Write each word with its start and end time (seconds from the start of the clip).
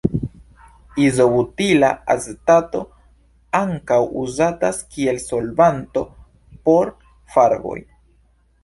Izobutila 1.07 1.89
acetato 2.13 2.81
ankaŭ 3.61 4.01
uzatas 4.25 4.81
kiel 4.97 5.23
solvanto 5.29 6.05
por 6.71 6.95
farboj. 7.37 7.79